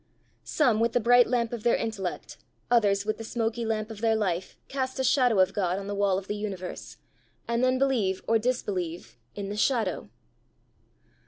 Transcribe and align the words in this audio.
Some 0.43 0.79
with 0.79 0.93
the 0.93 0.99
bright 0.99 1.27
lamp 1.27 1.53
of 1.53 1.61
their 1.61 1.75
intellect, 1.75 2.39
others 2.71 3.05
with 3.05 3.19
the 3.19 3.23
smoky 3.23 3.67
lamp 3.67 3.91
of 3.91 4.01
their 4.01 4.15
life, 4.15 4.57
cast 4.67 4.97
a 4.99 5.03
shadow 5.03 5.39
of 5.39 5.53
God 5.53 5.77
on 5.77 5.85
the 5.85 5.93
wall 5.93 6.17
of 6.17 6.27
the 6.27 6.35
universe, 6.35 6.97
and 7.47 7.63
then 7.63 7.77
believe 7.77 8.23
or 8.27 8.39
disbelieve 8.39 9.15
in 9.35 9.49
the 9.49 9.55
shadow. 9.55 10.09